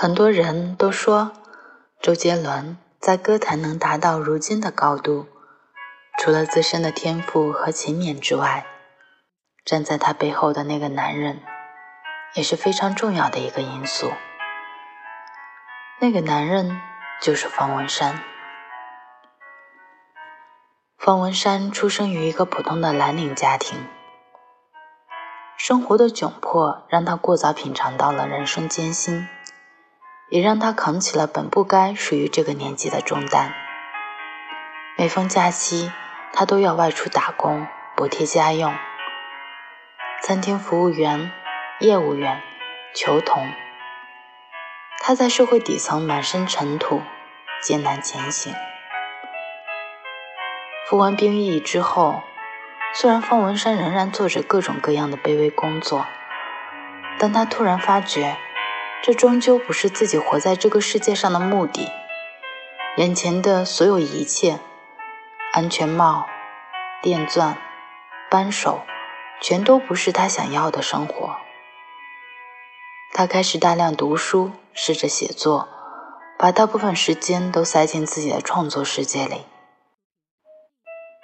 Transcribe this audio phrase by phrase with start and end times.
[0.00, 1.32] 很多人都说，
[2.00, 5.26] 周杰伦在歌坛能达到如今的高度，
[6.20, 8.64] 除了自身的天赋和勤勉之外，
[9.64, 11.42] 站在他背后的那个男人
[12.34, 14.12] 也是非常重要的一个因素。
[15.98, 16.80] 那个男人
[17.20, 18.22] 就是方文山。
[20.96, 23.88] 方文山出生于一个普通的蓝领家庭，
[25.56, 29.26] 生活的窘迫让他过早品尝到了人生艰辛，
[30.28, 33.54] 也让他扛起了本不该属于这个年纪的重担。
[34.96, 35.90] 每逢假期，
[36.32, 37.66] 他都要外出打工
[37.96, 38.74] 补贴家用。
[40.22, 41.30] 餐厅服务员、
[41.80, 42.42] 业务员、
[42.94, 43.50] 球童，
[45.00, 47.02] 他在社会底层满身尘土，
[47.62, 48.52] 艰难前行。
[50.86, 52.22] 服完兵役之后，
[52.92, 56.06] 虽然方文山仍然做着各种各样的卑微工作，
[57.18, 58.36] 但他突然发觉，
[59.02, 61.90] 这终究不是自己活在这个世界上的目的。
[62.96, 64.58] 眼前的所有一切，
[65.52, 66.26] 安全帽、
[67.00, 67.56] 电钻、
[68.28, 68.82] 扳手，
[69.40, 71.36] 全都不是他想要的生活。
[73.14, 75.68] 他开始大量读书，试着写作，
[76.38, 79.46] 把大部分时间都塞进自己的创作世界里。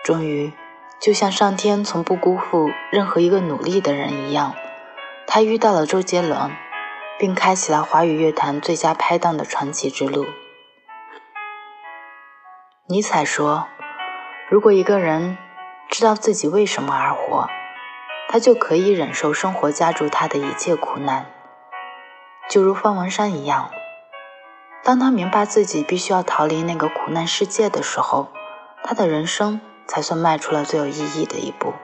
[0.05, 0.53] 终于，
[1.01, 4.55] 就像上天从不辜负任何一个努力的人一样，
[5.27, 6.53] 他遇到了周杰伦，
[7.19, 10.27] 并开启了华语乐坛最佳拍档的传奇之路。
[12.87, 13.67] 尼采说
[14.51, 15.39] ：“如果一个人
[15.89, 17.49] 知道自己为什么而活，
[18.29, 21.27] 他就可以忍受生活加诸他的一切苦难。”
[22.49, 23.71] 就如方文山一样，
[24.83, 28.29] 当他明白自己必须要逃离那个苦难世界的时候，
[28.83, 29.61] 他的人生。
[29.87, 31.75] 才算迈出了最有意义的一步。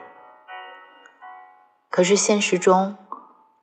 [1.91, 2.97] 可是现实中，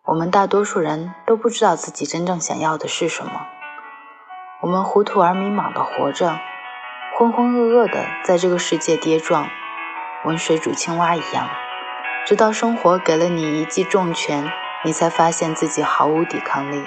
[0.08, 3.46] 我们大多数人都不知道自己真正想要的是什么。
[4.62, 6.40] 我们糊涂而迷茫的活着，
[7.18, 9.50] 浑浑噩噩的在这个世界跌撞，
[10.24, 11.46] 温水煮青蛙一样，
[12.24, 14.50] 直到生活给了你一记重拳，
[14.82, 16.82] 你才发现自己毫无抵抗力。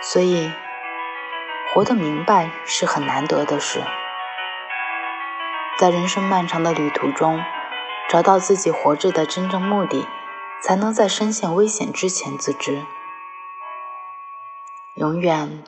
[0.00, 0.50] 所以，
[1.74, 3.82] 活得明白是很难得的事。
[5.76, 7.44] 在人生漫长的旅途中，
[8.08, 10.08] 找到自己活着的真正目的，
[10.62, 12.84] 才能在深陷危险之前自知。
[14.96, 15.62] 永远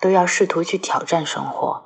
[0.00, 1.84] 都要试图去挑战生活，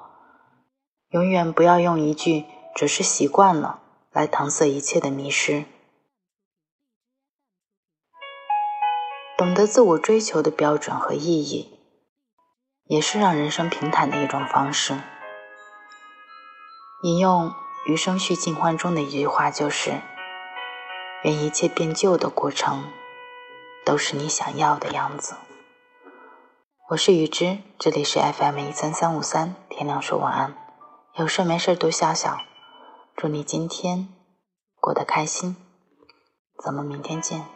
[1.10, 3.80] 永远不要用一句“只是习惯了”
[4.12, 5.64] 来搪塞一切的迷失。
[9.36, 11.78] 懂得自我追求的标准和意义，
[12.84, 14.98] 也是让人生平坦的一种方式。
[17.02, 17.50] 引用
[17.86, 20.00] 《余生续尽欢》中的一句话，就是
[21.22, 22.84] “愿一切变旧的过程，
[23.84, 25.36] 都是你想要的样子。”
[26.90, 30.56] 我是雨之，这里是 FM 一三三五三，天亮说晚安，
[31.14, 32.38] 有事没事多笑笑，
[33.16, 34.08] 祝你今天
[34.80, 35.56] 过得开心，
[36.62, 37.46] 咱们明天见。